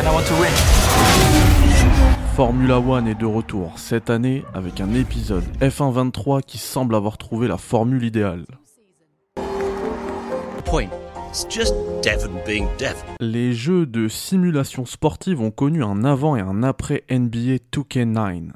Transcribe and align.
and 0.00 0.06
I 0.06 0.14
want 0.14 0.24
to 0.26 0.34
win. 0.34 0.50
Formula 2.34 2.78
One 2.78 3.06
est 3.06 3.14
de 3.14 3.26
retour 3.26 3.78
cette 3.78 4.08
année 4.08 4.44
avec 4.54 4.80
un 4.80 4.94
épisode 4.94 5.44
F1 5.60 5.92
23 5.92 6.40
qui 6.42 6.58
semble 6.58 6.94
avoir 6.94 7.18
trouvé 7.18 7.48
la 7.48 7.58
formule 7.58 8.04
idéale. 8.04 8.46
point. 10.64 10.88
It's 11.30 11.46
just 11.48 11.74
Devon 12.02 12.32
being 12.46 12.66
Devon. 12.78 13.06
Les 13.20 13.52
jeux 13.52 13.86
de 13.86 14.08
simulation 14.08 14.86
sportive 14.86 15.40
ont 15.40 15.50
connu 15.50 15.82
un 15.84 16.04
avant 16.04 16.36
et 16.36 16.40
un 16.40 16.62
après 16.62 17.04
NBA 17.10 17.58
2K9. 17.72 18.50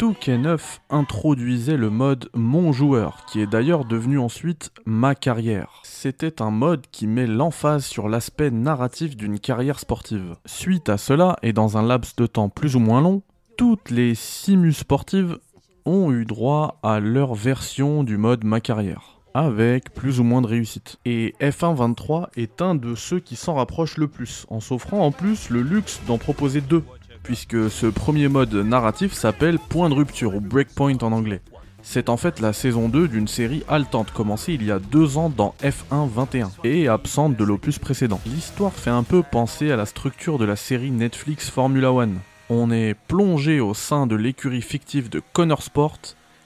2K9 0.00 0.60
introduisait 0.90 1.76
le 1.76 1.88
mode 1.88 2.28
Mon 2.34 2.72
joueur, 2.72 3.24
qui 3.26 3.40
est 3.40 3.46
d'ailleurs 3.46 3.84
devenu 3.84 4.18
ensuite 4.18 4.72
Ma 4.84 5.14
carrière. 5.14 5.82
C'était 5.84 6.42
un 6.42 6.50
mode 6.50 6.86
qui 6.90 7.06
met 7.06 7.28
l'emphase 7.28 7.84
sur 7.84 8.08
l'aspect 8.08 8.50
narratif 8.50 9.16
d'une 9.16 9.38
carrière 9.38 9.78
sportive. 9.78 10.34
Suite 10.46 10.88
à 10.88 10.98
cela, 10.98 11.36
et 11.42 11.52
dans 11.52 11.76
un 11.76 11.86
laps 11.86 12.16
de 12.16 12.26
temps 12.26 12.48
plus 12.48 12.74
ou 12.74 12.80
moins 12.80 13.00
long, 13.00 13.22
toutes 13.56 13.90
les 13.90 14.16
simus 14.16 14.72
sportives 14.72 15.38
ont 15.86 16.10
eu 16.10 16.24
droit 16.24 16.80
à 16.82 16.98
leur 16.98 17.34
version 17.34 18.02
du 18.02 18.16
mode 18.16 18.42
Ma 18.42 18.60
carrière, 18.60 19.20
avec 19.32 19.94
plus 19.94 20.18
ou 20.18 20.24
moins 20.24 20.42
de 20.42 20.48
réussite. 20.48 20.98
Et 21.04 21.36
F1 21.40 21.76
23 21.76 22.30
est 22.36 22.60
un 22.62 22.74
de 22.74 22.96
ceux 22.96 23.20
qui 23.20 23.36
s'en 23.36 23.54
rapproche 23.54 23.96
le 23.96 24.08
plus, 24.08 24.44
en 24.48 24.58
s'offrant 24.58 25.06
en 25.06 25.12
plus 25.12 25.50
le 25.50 25.62
luxe 25.62 26.00
d'en 26.08 26.18
proposer 26.18 26.60
deux, 26.60 26.82
puisque 27.24 27.68
ce 27.68 27.86
premier 27.86 28.28
mode 28.28 28.54
narratif 28.54 29.12
s'appelle 29.12 29.58
Point 29.58 29.88
de 29.88 29.94
rupture 29.94 30.36
ou 30.36 30.40
Breakpoint 30.40 30.98
en 31.02 31.10
anglais. 31.10 31.40
C'est 31.82 32.08
en 32.08 32.16
fait 32.16 32.38
la 32.38 32.52
saison 32.52 32.88
2 32.88 33.08
d'une 33.08 33.26
série 33.26 33.64
haletante 33.68 34.12
commencée 34.12 34.52
il 34.54 34.64
y 34.64 34.70
a 34.70 34.78
deux 34.78 35.18
ans 35.18 35.32
dans 35.36 35.56
F1 35.60 36.08
21 36.08 36.52
et 36.62 36.86
absente 36.86 37.36
de 37.36 37.44
l'opus 37.44 37.80
précédent. 37.80 38.20
L'histoire 38.26 38.72
fait 38.72 38.90
un 38.90 39.02
peu 39.02 39.24
penser 39.24 39.72
à 39.72 39.76
la 39.76 39.86
structure 39.86 40.38
de 40.38 40.44
la 40.44 40.54
série 40.54 40.92
Netflix 40.92 41.50
Formula 41.50 41.92
One, 41.92 42.20
on 42.50 42.70
est 42.70 42.94
plongé 43.08 43.60
au 43.60 43.72
sein 43.72 44.06
de 44.06 44.16
l'écurie 44.16 44.60
fictive 44.60 45.08
de 45.08 45.22
Connor 45.32 45.62
Sport 45.62 45.98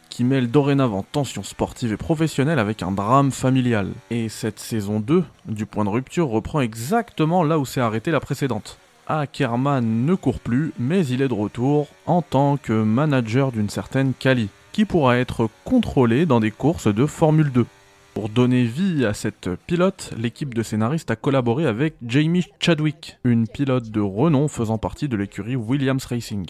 qui 0.08 0.22
mêle 0.22 0.48
dorénavant 0.48 1.02
tension 1.02 1.42
sportive 1.42 1.92
et 1.92 1.96
professionnelle 1.96 2.60
avec 2.60 2.82
un 2.82 2.92
drame 2.92 3.32
familial. 3.32 3.90
Et 4.10 4.28
cette 4.28 4.60
saison 4.60 5.00
2 5.00 5.24
du 5.46 5.66
point 5.66 5.84
de 5.84 5.90
rupture 5.90 6.28
reprend 6.28 6.60
exactement 6.60 7.42
là 7.42 7.58
où 7.58 7.64
s'est 7.64 7.80
arrêtée 7.80 8.12
la 8.12 8.20
précédente. 8.20 8.78
Ackerman 9.08 10.04
ne 10.04 10.14
court 10.14 10.38
plus, 10.38 10.72
mais 10.78 11.06
il 11.06 11.22
est 11.22 11.28
de 11.28 11.34
retour 11.34 11.88
en 12.06 12.20
tant 12.20 12.58
que 12.58 12.72
manager 12.72 13.52
d'une 13.52 13.70
certaine 13.70 14.12
Cali, 14.12 14.50
qui 14.72 14.84
pourra 14.84 15.16
être 15.16 15.48
contrôlé 15.64 16.26
dans 16.26 16.40
des 16.40 16.50
courses 16.50 16.92
de 16.92 17.06
Formule 17.06 17.50
2. 17.50 17.66
Pour 18.12 18.28
donner 18.28 18.64
vie 18.64 19.06
à 19.06 19.14
cette 19.14 19.48
pilote, 19.66 20.12
l'équipe 20.18 20.52
de 20.52 20.62
scénaristes 20.62 21.10
a 21.10 21.16
collaboré 21.16 21.66
avec 21.66 21.94
Jamie 22.06 22.44
Chadwick, 22.60 23.18
une 23.24 23.48
pilote 23.48 23.90
de 23.90 24.00
renom 24.00 24.46
faisant 24.48 24.76
partie 24.76 25.08
de 25.08 25.16
l'écurie 25.16 25.56
Williams 25.56 26.04
Racing. 26.04 26.46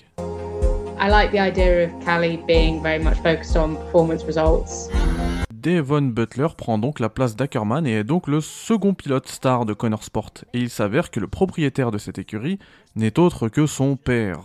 I 1.01 1.09
like 1.09 1.31
the 1.31 1.39
idea 1.39 1.84
of 1.84 2.05
Callie 2.05 2.41
being 2.48 2.83
very 2.83 2.98
much 2.98 3.19
focused 3.23 3.56
on 3.56 3.77
performance 3.77 4.25
results. 4.25 4.91
Devon 5.61 6.03
Butler 6.03 6.47
prend 6.56 6.78
donc 6.78 7.01
la 7.01 7.09
place 7.09 7.34
d'Ackerman 7.34 7.84
et 7.84 7.95
est 7.95 8.05
donc 8.05 8.28
le 8.28 8.41
second 8.41 8.95
pilote 8.95 9.27
star 9.27 9.64
de 9.64 9.73
Connor 9.73 10.05
Sport. 10.05 10.31
Et 10.55 10.61
il 10.61 10.70
s'avère 10.70 11.11
que 11.11 11.19
le 11.19 11.27
propriétaire 11.27 11.91
de 11.91 11.98
cette 11.98 12.19
écurie 12.19 12.61
n'est 12.95 13.19
autre 13.19 13.48
que 13.48 13.67
son 13.67 13.97
père. 13.97 14.41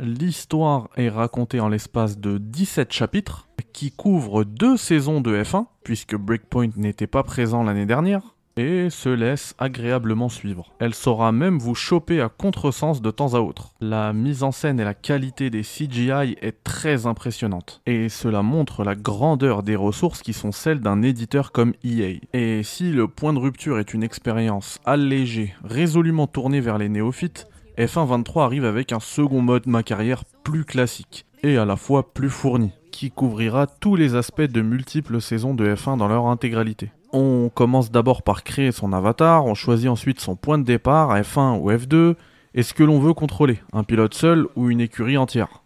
L'histoire 0.00 0.88
est 0.96 1.10
racontée 1.10 1.60
en 1.60 1.68
l'espace 1.68 2.18
de 2.18 2.38
17 2.38 2.92
chapitres 2.92 3.46
qui 3.74 3.92
couvrent 3.92 4.44
deux 4.44 4.78
saisons 4.78 5.20
de 5.20 5.36
F1, 5.36 5.66
puisque 5.82 6.16
Breakpoint 6.16 6.70
n'était 6.76 7.06
pas 7.06 7.24
présent 7.24 7.62
l'année 7.62 7.86
dernière, 7.86 8.33
et 8.56 8.90
se 8.90 9.08
laisse 9.08 9.54
agréablement 9.58 10.28
suivre. 10.28 10.72
Elle 10.78 10.94
saura 10.94 11.32
même 11.32 11.58
vous 11.58 11.74
choper 11.74 12.20
à 12.20 12.28
contresens 12.28 13.02
de 13.02 13.10
temps 13.10 13.34
à 13.34 13.40
autre. 13.40 13.74
La 13.80 14.12
mise 14.12 14.42
en 14.42 14.52
scène 14.52 14.80
et 14.80 14.84
la 14.84 14.94
qualité 14.94 15.50
des 15.50 15.62
CGI 15.62 16.36
est 16.40 16.62
très 16.64 17.06
impressionnante, 17.06 17.80
et 17.86 18.08
cela 18.08 18.42
montre 18.42 18.84
la 18.84 18.94
grandeur 18.94 19.62
des 19.62 19.76
ressources 19.76 20.22
qui 20.22 20.32
sont 20.32 20.52
celles 20.52 20.80
d'un 20.80 21.02
éditeur 21.02 21.52
comme 21.52 21.74
EA. 21.84 22.20
Et 22.32 22.62
si 22.62 22.92
le 22.92 23.08
point 23.08 23.32
de 23.32 23.38
rupture 23.38 23.78
est 23.78 23.94
une 23.94 24.02
expérience 24.02 24.78
allégée, 24.84 25.54
résolument 25.64 26.26
tournée 26.26 26.60
vers 26.60 26.78
les 26.78 26.88
néophytes, 26.88 27.48
F1 27.78 28.06
23 28.06 28.44
arrive 28.44 28.64
avec 28.64 28.92
un 28.92 29.00
second 29.00 29.40
mode 29.40 29.66
ma 29.66 29.82
carrière 29.82 30.24
plus 30.44 30.64
classique 30.64 31.26
et 31.42 31.56
à 31.58 31.64
la 31.64 31.76
fois 31.76 32.14
plus 32.14 32.30
fourni, 32.30 32.70
qui 32.92 33.10
couvrira 33.10 33.66
tous 33.66 33.96
les 33.96 34.14
aspects 34.14 34.40
de 34.42 34.62
multiples 34.62 35.20
saisons 35.20 35.54
de 35.54 35.74
F1 35.74 35.98
dans 35.98 36.08
leur 36.08 36.26
intégralité. 36.26 36.90
On 37.16 37.48
commence 37.48 37.92
d'abord 37.92 38.24
par 38.24 38.42
créer 38.42 38.72
son 38.72 38.92
avatar, 38.92 39.46
on 39.46 39.54
choisit 39.54 39.88
ensuite 39.88 40.18
son 40.18 40.34
point 40.34 40.58
de 40.58 40.64
départ, 40.64 41.16
F1 41.16 41.60
ou 41.60 41.70
F2, 41.70 42.16
et 42.54 42.64
ce 42.64 42.74
que 42.74 42.82
l'on 42.82 42.98
veut 42.98 43.14
contrôler, 43.14 43.62
un 43.72 43.84
pilote 43.84 44.14
seul 44.14 44.48
ou 44.56 44.68
une 44.68 44.80
écurie 44.80 45.16
entière? 45.16 45.62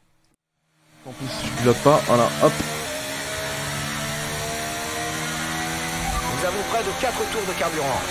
En 1.06 1.12
plus, 1.12 1.26
je 1.26 1.62
pilote 1.62 1.82
pas, 1.82 2.02
voilà, 2.06 2.24
hop. 2.44 2.52
Nous 6.34 6.46
avons 6.46 6.62
près 6.70 6.82
de 6.84 7.00
4 7.00 7.16
tours 7.32 7.46
de 7.48 7.58
carburant. 7.58 8.02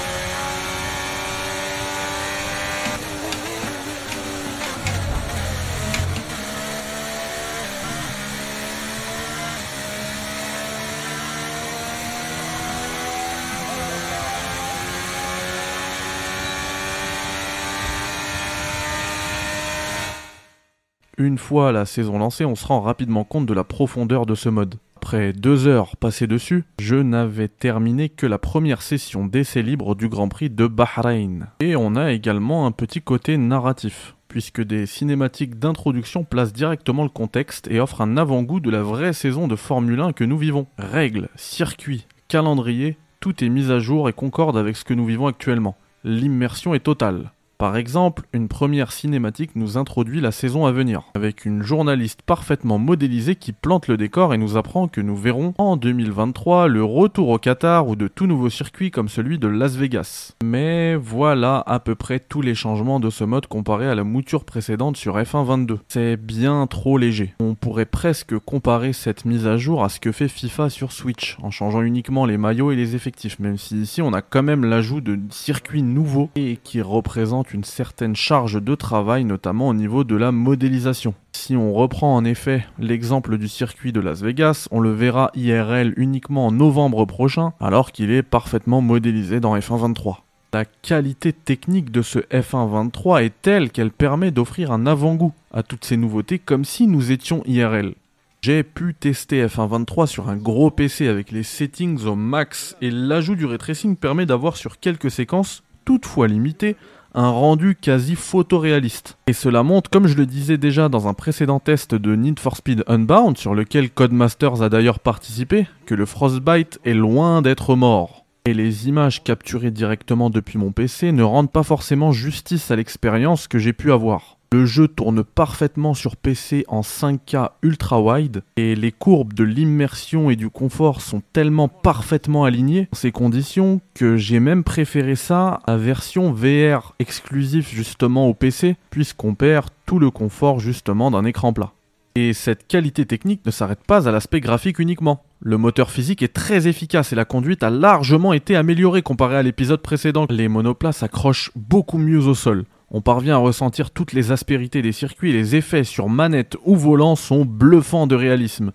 Une 21.20 21.40
fois 21.40 21.72
la 21.72 21.86
saison 21.86 22.20
lancée, 22.20 22.46
on 22.46 22.54
se 22.54 22.68
rend 22.68 22.80
rapidement 22.80 23.24
compte 23.24 23.48
de 23.48 23.54
la 23.56 23.64
profondeur 23.64 24.28
de 24.28 24.36
ce 24.36 24.50
mode. 24.50 24.76
Après 24.98 25.34
deux 25.34 25.66
heures 25.66 25.98
passées 25.98 26.28
dessus, 26.28 26.64
je 26.80 26.96
n'avais 26.96 27.48
terminé 27.48 28.10
que 28.10 28.28
la 28.28 28.38
première 28.38 28.84
session 28.84 29.26
d'essai 29.26 29.64
libre 29.64 29.96
du 29.96 30.10
Grand 30.10 30.28
Prix 30.28 30.52
de 30.52 30.68
Bahreïn. 30.68 31.48
Et 31.60 31.76
on 31.76 31.96
a 31.96 32.12
également 32.12 32.68
un 32.68 32.72
petit 32.72 33.02
côté 33.02 33.36
narratif, 33.38 34.16
puisque 34.28 34.62
des 34.62 34.86
cinématiques 34.86 35.58
d'introduction 35.58 36.24
placent 36.24 36.54
directement 36.54 37.02
le 37.02 37.10
contexte 37.10 37.68
et 37.72 37.80
offrent 37.80 38.02
un 38.02 38.16
avant-goût 38.16 38.60
de 38.60 38.70
la 38.70 38.84
vraie 38.84 39.14
saison 39.14 39.48
de 39.48 39.56
Formule 39.56 40.02
1 40.02 40.14
que 40.14 40.24
nous 40.24 40.38
vivons. 40.38 40.68
Règles, 40.78 41.30
circuits, 41.36 42.06
calendrier, 42.28 42.96
tout 43.22 43.44
est 43.44 43.50
mis 43.50 43.72
à 43.72 43.80
jour 43.80 44.08
et 44.08 44.14
concorde 44.14 44.56
avec 44.56 44.78
ce 44.78 44.86
que 44.86 44.94
nous 44.94 45.06
vivons 45.06 45.26
actuellement. 45.26 45.78
L'immersion 46.04 46.76
est 46.76 46.82
totale. 46.82 47.32
Par 47.58 47.76
exemple, 47.76 48.22
une 48.34 48.48
première 48.48 48.92
cinématique 48.92 49.56
nous 49.56 49.80
introduit 49.80 50.22
la 50.22 50.32
saison 50.32 50.68
à 50.68 50.72
venir, 50.72 51.02
avec 51.16 51.44
une 51.44 51.64
journaliste 51.64 52.22
parfaitement 52.22 52.78
modélisée 52.78 53.34
qui 53.34 53.52
plante 53.52 53.88
le 53.88 53.98
décor 53.98 54.36
et 54.36 54.38
nous 54.38 54.58
apprend 54.58 54.88
que 54.88 55.02
nous 55.02 55.16
verrons 55.16 55.56
en 55.58 55.76
2023 55.76 56.68
le 56.68 56.84
retour 56.84 57.30
au 57.30 57.40
Qatar 57.40 57.88
ou 57.88 57.96
de 57.96 58.08
tout 58.08 58.28
nouveaux 58.28 58.52
circuits 58.52 58.92
comme 58.92 59.10
celui 59.10 59.40
de 59.40 59.48
Las 59.48 59.76
Vegas. 59.76 60.34
Mais 60.44 60.96
voilà 60.96 61.64
à 61.66 61.80
peu 61.80 61.96
près 61.96 62.20
tous 62.20 62.44
les 62.44 62.54
changements 62.54 63.00
de 63.00 63.10
ce 63.10 63.24
mode 63.24 63.48
comparé 63.48 63.88
à 63.88 63.96
la 63.96 64.04
mouture 64.04 64.46
précédente 64.46 64.96
sur 64.96 65.18
F1 65.18 65.44
22. 65.44 65.80
C'est 65.88 66.16
bien 66.16 66.68
trop 66.68 67.00
léger. 67.00 67.34
On 67.40 67.56
pourrait 67.56 67.86
presque 67.86 68.38
comparer 68.38 68.94
cette 68.94 69.26
mise 69.26 69.48
à 69.48 69.58
jour 69.58 69.84
à 69.84 69.90
ce 69.90 70.00
que 70.00 70.12
fait 70.12 70.28
FIFA 70.28 70.70
sur 70.70 70.92
Switch, 70.92 71.36
en 71.42 71.50
changeant 71.50 71.82
uniquement 71.82 72.28
les 72.28 72.38
maillots 72.38 72.72
et 72.72 72.76
les 72.76 72.96
effectifs, 72.96 73.40
même 73.40 73.58
si 73.58 73.82
ici 73.82 74.04
on 74.04 74.14
a 74.14 74.22
quand 74.22 74.44
même 74.44 74.64
l'ajout 74.64 75.02
de 75.02 75.18
circuits 75.32 75.82
nouveaux 75.82 76.30
et 76.36 76.60
qui 76.64 76.82
représentent 76.82 77.47
une 77.54 77.64
certaine 77.64 78.16
charge 78.16 78.62
de 78.62 78.76
travail, 78.76 79.26
notamment 79.26 79.68
au 79.68 79.74
niveau 79.74 80.04
de 80.04 80.16
la 80.16 80.32
modélisation. 80.32 81.14
Si 81.34 81.56
on 81.56 81.74
reprend 81.74 82.16
en 82.16 82.26
effet 82.26 82.66
l'exemple 82.80 83.38
du 83.38 83.48
circuit 83.48 83.92
de 83.92 84.00
Las 84.00 84.22
Vegas, 84.22 84.68
on 84.72 84.80
le 84.80 84.92
verra 84.92 85.32
IRL 85.36 85.94
uniquement 85.98 86.48
en 86.48 86.52
novembre 86.52 87.06
prochain, 87.06 87.54
alors 87.60 87.92
qu'il 87.92 88.12
est 88.12 88.24
parfaitement 88.24 88.82
modélisé 88.82 89.40
dans 89.40 89.58
F1 89.58 89.80
23. 89.80 90.24
La 90.54 90.66
qualité 90.66 91.34
technique 91.34 91.92
de 91.92 92.02
ce 92.02 92.20
F1 92.20 92.70
23 92.70 93.24
est 93.24 93.34
telle 93.42 93.70
qu'elle 93.70 93.92
permet 93.92 94.32
d'offrir 94.32 94.72
un 94.72 94.86
avant-goût 94.86 95.34
à 95.54 95.62
toutes 95.62 95.86
ces 95.86 95.98
nouveautés 95.98 96.40
comme 96.40 96.66
si 96.66 96.88
nous 96.88 97.12
étions 97.12 97.44
IRL. 97.46 97.94
J'ai 98.42 98.64
pu 98.64 98.94
tester 98.94 99.46
F1 99.46 99.68
23 99.68 100.08
sur 100.08 100.30
un 100.30 100.38
gros 100.38 100.72
PC 100.72 101.08
avec 101.08 101.32
les 101.32 101.44
settings 101.44 102.06
au 102.06 102.16
max 102.16 102.78
et 102.82 102.92
l'ajout 102.92 103.36
du 103.36 103.46
ray 103.46 103.58
tracing 103.58 103.98
permet 103.98 104.26
d'avoir 104.26 104.56
sur 104.56 104.80
quelques 104.80 105.12
séquences, 105.12 105.64
toutefois 105.86 106.28
limitées, 106.28 106.78
un 107.14 107.30
rendu 107.30 107.76
quasi 107.76 108.16
photoréaliste. 108.16 109.18
Et 109.28 109.34
cela 109.34 109.64
montre, 109.64 109.90
comme 109.90 110.08
je 110.08 110.18
le 110.18 110.26
disais 110.26 110.58
déjà 110.58 110.90
dans 110.90 111.08
un 111.08 111.14
précédent 111.14 111.60
test 111.60 111.96
de 111.96 112.16
Need 112.16 112.40
for 112.40 112.58
Speed 112.58 112.84
Unbound, 112.88 113.38
sur 113.38 113.56
lequel 113.56 113.90
Codemasters 113.90 114.62
a 114.62 114.70
d'ailleurs 114.70 115.00
participé, 115.00 115.68
que 115.86 115.96
le 115.96 116.06
Frostbite 116.06 116.80
est 116.86 116.94
loin 116.94 117.42
d'être 117.42 117.76
mort. 117.76 118.26
Et 118.46 118.54
les 118.54 118.88
images 118.88 119.24
capturées 119.24 119.72
directement 119.72 120.30
depuis 120.30 120.58
mon 120.58 120.72
PC 120.72 121.12
ne 121.12 121.24
rendent 121.24 121.52
pas 121.52 121.64
forcément 121.64 122.14
justice 122.14 122.72
à 122.72 122.78
l'expérience 122.78 123.48
que 123.48 123.60
j'ai 123.60 123.74
pu 123.74 123.92
avoir. 123.92 124.37
Le 124.54 124.66
jeu 124.66 124.88
tourne 124.88 125.26
parfaitement 125.26 125.94
sur 125.94 126.16
PC 126.16 126.64
en 126.70 126.80
5K 126.80 127.50
ultra 127.64 128.02
wide 128.02 128.44
et 128.56 128.76
les 128.76 128.94
courbes 128.94 129.34
de 129.34 129.44
l'immersion 129.44 130.30
et 130.30 130.38
du 130.38 130.50
confort 130.50 131.02
sont 131.02 131.22
tellement 131.34 131.68
parfaitement 131.68 132.46
alignées 132.46 132.88
dans 132.90 132.98
ces 132.98 133.12
conditions 133.12 133.82
que 133.94 134.16
j'ai 134.16 134.40
même 134.40 134.64
préféré 134.64 135.18
ça 135.18 135.60
à 135.68 135.76
version 135.76 136.32
VR 136.32 136.96
exclusif 137.00 137.70
justement 137.76 138.30
au 138.30 138.34
PC 138.34 138.78
puisqu'on 138.90 139.36
perd 139.36 139.68
tout 139.86 140.00
le 140.00 140.12
confort 140.12 140.62
justement 140.62 141.12
d'un 141.12 141.26
écran 141.26 141.52
plat. 141.52 141.74
Et 142.16 142.32
cette 142.32 142.68
qualité 142.68 143.06
technique 143.06 143.46
ne 143.46 143.52
s'arrête 143.52 143.84
pas 143.86 144.08
à 144.08 144.12
l'aspect 144.14 144.40
graphique 144.40 144.80
uniquement. 144.80 145.24
Le 145.42 145.58
moteur 145.58 145.92
physique 145.92 146.24
est 146.24 146.34
très 146.34 146.70
efficace 146.70 147.12
et 147.12 147.18
la 147.18 147.26
conduite 147.26 147.64
a 147.64 147.70
largement 147.70 148.32
été 148.32 148.56
améliorée 148.56 149.02
comparé 149.02 149.36
à 149.36 149.44
l'épisode 149.44 149.82
précédent. 149.82 150.26
Les 150.30 150.48
monoplaces 150.48 150.98
s'accrochent 150.98 151.52
beaucoup 151.56 151.98
mieux 151.98 152.26
au 152.26 152.34
sol. 152.34 152.64
On 152.90 153.02
parvient 153.02 153.36
à 153.36 153.40
ressentir 153.40 153.92
toutes 153.92 154.14
les 154.14 154.32
aspérités 154.32 154.82
des 154.82 154.94
circuits 154.94 155.34
les 155.34 155.58
effets 155.58 155.84
sur 155.84 156.08
manette 156.08 156.56
ou 156.64 156.78
volant 156.78 157.18
sont 157.18 157.44
bluffants 157.44 158.08
de 158.08 158.16
réalisme. 158.16 158.72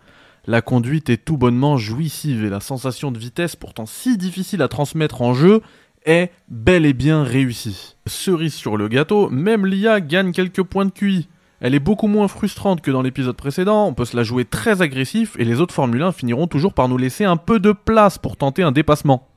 La 0.47 0.61
conduite 0.61 1.09
est 1.09 1.25
tout 1.25 1.39
bonnement 1.39 1.79
jouissive 1.79 2.45
et 2.45 2.51
la 2.51 2.61
sensation 2.61 3.11
de 3.11 3.19
vitesse, 3.19 3.57
pourtant 3.57 3.87
si 3.87 4.19
difficile 4.19 4.61
à 4.61 4.69
transmettre 4.69 5.23
en 5.23 5.33
jeu, 5.33 5.63
est 6.05 6.31
bel 6.49 6.85
et 6.85 6.93
bien 6.93 7.23
réussie. 7.23 7.97
Cerise 8.07 8.55
sur 8.55 8.77
le 8.77 8.89
gâteau, 8.89 9.31
même 9.31 9.65
l'IA 9.65 10.01
gagne 10.03 10.33
quelques 10.33 10.63
points 10.63 10.85
de 10.85 10.91
QI. 10.91 11.29
Elle 11.61 11.75
est 11.75 11.81
beaucoup 11.81 12.09
moins 12.09 12.29
frustrante 12.29 12.83
que 12.83 12.91
dans 12.91 13.03
l'épisode 13.03 13.37
précédent, 13.37 13.87
on 13.87 13.95
peut 13.95 14.05
se 14.05 14.17
la 14.17 14.25
jouer 14.25 14.45
très 14.45 14.83
agressif 14.83 15.37
et 15.39 15.45
les 15.45 15.61
autres 15.61 15.73
Formule 15.73 16.03
1 16.03 16.13
finiront 16.13 16.49
toujours 16.49 16.75
par 16.75 16.89
nous 16.89 16.99
laisser 16.99 17.25
un 17.25 17.37
peu 17.37 17.61
de 17.61 17.73
place 17.73 18.19
pour 18.19 18.37
tenter 18.37 18.63
un 18.63 18.73
dépassement. 18.73 19.29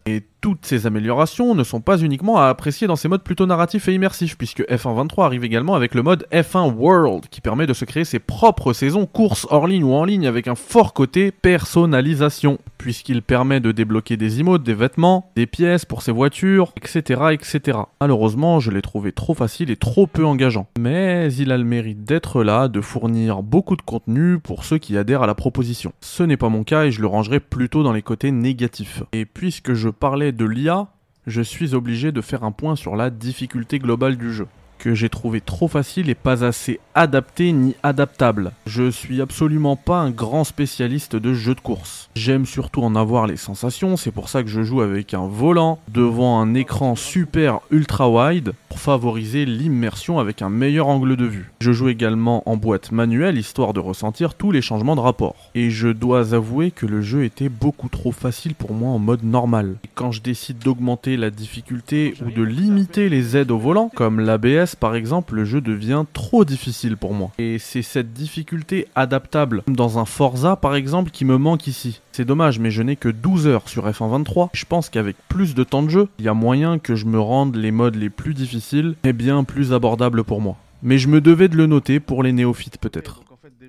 Toutes 0.46 0.68
ces 0.68 0.86
améliorations 0.86 1.56
ne 1.56 1.64
sont 1.64 1.82
pas 1.82 1.98
uniquement 1.98 2.38
à 2.38 2.50
apprécier 2.50 2.86
dans 2.86 2.96
ces 2.96 3.08
modes 3.08 3.24
plutôt 3.24 3.48
narratifs 3.48 3.88
et 3.88 3.96
immersifs, 3.96 4.38
puisque 4.38 4.62
F1 4.62 4.96
23 4.96 5.26
arrive 5.26 5.44
également 5.44 5.74
avec 5.74 5.96
le 5.96 6.04
mode 6.04 6.28
F1 6.32 6.72
World, 6.76 7.30
qui 7.32 7.42
permet 7.42 7.66
de 7.66 7.74
se 7.74 7.84
créer 7.84 8.06
ses 8.06 8.20
propres 8.20 8.72
saisons 8.72 9.08
courses 9.08 9.48
hors 9.50 9.66
ligne 9.66 9.84
ou 9.84 9.96
en 9.96 10.06
ligne 10.06 10.28
avec 10.28 10.48
un 10.48 10.54
fort 10.54 10.94
côté 10.94 11.32
personnalisation, 11.32 12.60
puisqu'il 12.78 13.24
permet 13.24 13.60
de 13.60 13.72
débloquer 13.72 14.18
des 14.18 14.40
emotes, 14.40 14.62
des 14.62 14.76
vêtements, 14.76 15.32
des 15.36 15.48
pièces 15.48 15.84
pour 15.84 16.04
ses 16.04 16.12
voitures, 16.12 16.74
etc. 16.78 17.24
etc. 17.32 17.80
Malheureusement, 18.00 18.60
je 18.60 18.70
l'ai 18.70 18.84
trouvé 18.84 19.14
trop 19.14 19.34
facile 19.34 19.72
et 19.72 19.78
trop 19.78 20.06
peu 20.06 20.24
engageant. 20.24 20.68
Mais 20.78 21.34
il 21.34 21.52
a 21.52 21.58
le 21.58 21.64
mérite 21.64 22.04
d'être 22.04 22.44
là, 22.44 22.68
de 22.68 22.82
fournir 22.82 23.42
beaucoup 23.42 23.76
de 23.76 23.82
contenu 23.82 24.38
pour 24.38 24.64
ceux 24.64 24.78
qui 24.78 24.96
adhèrent 24.96 25.24
à 25.24 25.28
la 25.28 25.34
proposition. 25.34 25.94
Ce 26.02 26.22
n'est 26.22 26.38
pas 26.38 26.50
mon 26.50 26.64
cas 26.64 26.84
et 26.84 26.92
je 26.92 27.02
le 27.02 27.08
rangerai 27.08 27.40
plutôt 27.40 27.82
dans 27.82 27.94
les 27.94 28.04
côtés 28.04 28.30
négatifs. 28.30 29.02
Et 29.12 29.26
puisque 29.26 29.74
je 29.74 29.90
parlais 29.90 30.34
de 30.36 30.46
l'IA, 30.46 30.88
je 31.28 31.42
suis 31.42 31.74
obligé 31.74 32.12
de 32.12 32.22
faire 32.22 32.44
un 32.44 32.52
point 32.52 32.76
sur 32.76 32.96
la 32.96 33.10
difficulté 33.10 33.80
globale 33.80 34.18
du 34.18 34.34
jeu 34.34 34.48
que 34.78 34.94
j'ai 34.94 35.10
trouvé 35.10 35.42
trop 35.42 35.68
facile 35.68 36.10
et 36.10 36.16
pas 36.16 36.44
assez 36.44 36.80
adapté 36.94 37.52
ni 37.52 37.76
adaptable. 37.84 38.52
Je 38.66 38.90
suis 38.90 39.22
absolument 39.22 39.76
pas 39.76 40.00
un 40.00 40.12
grand 40.12 40.44
spécialiste 40.44 41.16
de 41.16 41.34
jeux 41.34 41.56
de 41.56 41.60
course. 41.60 42.10
J'aime 42.16 42.46
surtout 42.46 42.82
en 42.84 42.96
avoir 42.96 43.28
les 43.28 43.38
sensations, 43.38 43.98
c'est 43.98 44.12
pour 44.12 44.30
ça 44.30 44.44
que 44.44 44.50
je 44.50 44.64
joue 44.64 44.82
avec 44.82 45.14
un 45.14 45.28
volant 45.28 45.80
devant 45.88 46.40
un 46.40 46.54
écran 46.54 46.96
super 46.96 47.60
ultra 47.72 48.10
wide 48.10 48.54
pour 48.70 48.80
favoriser 48.80 49.46
l'immersion 49.46 50.20
avec 50.20 50.42
un 50.42 50.50
meilleur 50.50 50.88
angle 50.88 51.16
de 51.16 51.26
vue. 51.26 51.52
Je 51.60 51.72
joue 51.72 51.90
également 51.90 52.48
en 52.50 52.58
boîte 52.58 52.92
manuelle 52.92 53.38
histoire 53.38 53.74
de 53.74 53.80
ressentir 53.80 54.34
tous 54.34 54.52
les 54.52 54.62
changements 54.62 54.96
de 54.96 55.02
rapport. 55.02 55.36
Et 55.56 55.70
je 55.70 55.88
dois 55.88 56.34
avouer 56.34 56.72
que 56.72 56.86
le 56.86 57.02
jeu 57.02 57.24
était 57.24 57.50
beaucoup 57.50 57.90
trop 57.90 58.12
facile 58.12 58.56
pour 58.56 58.74
moi 58.74 58.90
en 58.90 59.00
mode 59.00 59.24
normal. 59.24 59.76
Et 59.84 59.90
quand 59.94 60.12
je 60.12 60.22
décide 60.22 60.60
d'augmenter 60.60 61.18
la 61.18 61.30
difficulté 61.30 62.14
ou 62.26 62.32
de 62.32 62.44
limiter 62.44 63.10
les 63.10 63.38
aides 63.38 63.52
au 63.52 63.58
volant, 63.58 63.92
comme 63.94 64.20
l'ABS 64.20 64.65
par 64.74 64.96
exemple, 64.96 65.36
le 65.36 65.46
jeu 65.46 65.62
devient 65.62 66.06
trop 66.14 66.46
difficile 66.46 66.98
pour 66.98 67.14
moi. 67.14 67.32
Et 67.38 67.60
c'est 67.60 67.84
cette 67.84 68.14
difficulté 68.14 68.88
adaptable 68.96 69.62
dans 69.68 70.00
un 70.00 70.06
Forza 70.06 70.56
par 70.56 70.76
exemple 70.76 71.12
qui 71.12 71.26
me 71.26 71.38
manque 71.38 71.68
ici. 71.68 72.02
C'est 72.14 72.26
dommage, 72.26 72.58
mais 72.58 72.72
je 72.72 72.82
n'ai 72.82 72.96
que 72.96 73.10
12 73.10 73.46
heures 73.46 73.68
sur 73.70 73.88
F1 73.88 74.10
23. 74.10 74.50
Je 74.54 74.66
pense 74.66 74.90
qu'avec 74.90 75.18
plus 75.28 75.54
de 75.54 75.64
temps 75.64 75.84
de 75.84 75.90
jeu, 75.90 76.08
il 76.18 76.26
y 76.26 76.30
a 76.30 76.34
moyen 76.34 76.80
que 76.80 76.96
je 76.96 77.06
me 77.06 77.20
rende 77.20 77.56
les 77.56 77.72
modes 77.72 77.96
les 77.96 78.10
plus 78.10 78.34
difficiles 78.34 78.96
et 79.04 79.14
bien 79.14 79.44
plus 79.44 79.74
abordables 79.74 80.24
pour 80.24 80.42
moi. 80.42 80.56
Mais 80.82 80.98
je 80.98 81.10
me 81.10 81.22
devais 81.22 81.50
de 81.50 81.58
le 81.58 81.68
noter 81.68 82.00
pour 82.00 82.24
les 82.24 82.32
néophytes 82.32 82.78
peut-être. 82.78 83.22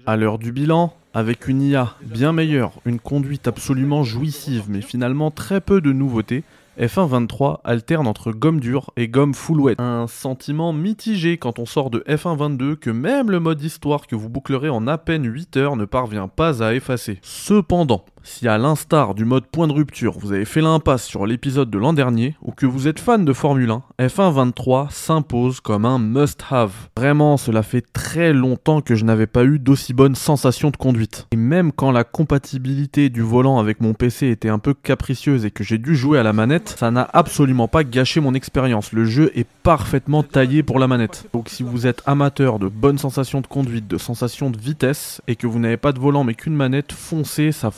À 0.07 0.17
l'heure 0.17 0.39
du 0.39 0.53
bilan, 0.53 0.95
avec 1.15 1.49
une 1.49 1.63
IA 1.63 1.95
bien 2.03 2.33
meilleure, 2.33 2.73
une 2.85 3.01
conduite 3.01 3.49
absolument 3.49 4.05
jouissive, 4.05 4.65
mais 4.69 4.83
finalement 4.83 5.31
très 5.31 5.61
peu 5.61 5.81
de 5.81 5.93
nouveautés, 5.93 6.45
F1 6.79 7.09
23 7.09 7.63
alterne 7.65 8.07
entre 8.07 8.33
gomme 8.33 8.61
dure 8.61 8.91
et 8.97 9.09
gomme 9.09 9.33
full 9.33 9.61
wet. 9.61 9.77
Un 9.81 10.07
sentiment 10.07 10.75
mitigé 10.75 11.39
quand 11.39 11.59
on 11.59 11.65
sort 11.65 11.89
de 11.89 12.01
F1 12.01 12.37
22 12.37 12.77
que 12.77 12.91
même 12.91 13.31
le 13.31 13.41
mode 13.41 13.63
histoire 13.63 14.07
que 14.07 14.15
vous 14.15 14.29
bouclerez 14.29 14.69
en 14.69 14.87
à 14.87 14.99
peine 14.99 15.25
8 15.25 15.57
heures 15.57 15.77
ne 15.77 15.87
parvient 15.87 16.29
pas 16.29 16.63
à 16.63 16.75
effacer. 16.75 17.19
Cependant, 17.23 18.05
si 18.27 18.49
à 18.49 18.59
l'instar 18.59 19.15
du 19.15 19.25
mode 19.25 19.47
point 19.47 19.69
de 19.69 19.73
rupture, 19.73 20.19
vous 20.19 20.33
avez 20.33 20.45
fait 20.45 20.61
l'impasse 20.61 21.05
sur 21.05 21.27
l'épisode 21.27 21.71
de 21.71 21.79
l'an 21.79 21.93
dernier, 21.93 22.35
ou 22.43 22.51
que 22.51 22.67
vous 22.67 22.89
êtes 22.89 22.99
fan 22.99 23.25
de 23.25 23.33
Formule 23.33 23.71
1, 23.71 23.83
F1 24.01 24.33
23 24.33 24.89
s'impose 24.91 25.61
comme 25.61 25.85
un 25.85 25.99
must-have. 25.99 26.73
Vraiment, 26.97 27.37
cela 27.37 27.63
fait 27.63 27.85
très 27.93 28.33
longtemps 28.33 28.81
que 28.81 28.97
je 28.97 29.05
n'avais 29.05 29.29
pas 29.29 29.45
eu 29.45 29.59
d'aussi 29.59 29.95
bonne 29.95 30.17
sensation 30.17 30.71
de 30.71 30.77
conduite. 30.77 31.29
Et 31.31 31.37
même 31.37 31.71
quand 31.71 31.93
la 31.93 32.03
compatibilité 32.03 33.11
du 33.11 33.23
volant 33.23 33.59
avec 33.59 33.81
mon 33.81 33.95
PC 33.95 34.27
était 34.27 34.49
un 34.49 34.59
peu 34.59 34.75
capricieuse 34.75 35.45
et 35.45 35.53
que 35.53 35.63
j'ai 35.63 35.79
dû 35.79 35.95
jouer 35.95 36.19
à 36.19 36.25
la 36.25 36.33
manette, 36.33 36.75
ça 36.79 36.91
n'a 36.91 37.09
absolument 37.13 37.69
pas 37.69 37.85
gâché 37.85 38.21
mon 38.21 38.35
expérience. 38.35 38.93
Le 38.93 39.05
jeu 39.05 39.31
est 39.37 39.47
parfaitement 39.63 40.25
taillé 40.25 40.65
pour 40.65 40.81
la 40.81 40.89
manette. 40.89 41.29
Donc 41.33 41.49
si 41.49 41.63
vous 41.63 41.87
êtes 41.87 42.03
amateur 42.07 42.59
de 42.59 42.69
bonnes 42.69 42.99
sensations 42.99 43.41
de 43.41 43.47
conduite, 43.47 43.87
de 43.87 43.99
sensations 43.99 44.51
de 44.51 44.59
vitesse, 44.59 45.23
et 45.29 45.37
que 45.37 45.47
vous 45.47 45.61
n'avez 45.61 45.77
pas 45.77 45.93
de 45.93 46.01
volant 46.01 46.25
mais 46.25 46.35
qu'une 46.35 46.57
manette, 46.57 46.93
foncez, 46.93 47.53
ça 47.53 47.71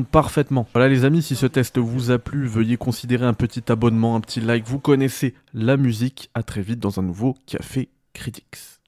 parfaitement. 0.00 0.66
Voilà 0.72 0.88
les 0.88 1.04
amis, 1.04 1.22
si 1.22 1.36
ce 1.36 1.46
test 1.46 1.78
vous 1.78 2.10
a 2.10 2.18
plu, 2.18 2.46
veuillez 2.46 2.76
considérer 2.76 3.26
un 3.26 3.34
petit 3.34 3.70
abonnement, 3.70 4.16
un 4.16 4.20
petit 4.20 4.40
like. 4.40 4.66
Vous 4.66 4.78
connaissez 4.78 5.34
la 5.54 5.76
musique. 5.76 6.30
À 6.34 6.42
très 6.42 6.62
vite 6.62 6.80
dans 6.80 6.98
un 6.98 7.02
nouveau 7.02 7.36
Café 7.46 7.88
Critics. 8.14 8.81